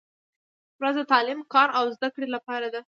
[0.81, 2.79] •ورځ د تعلیم، کار او زدهکړې لپاره ده.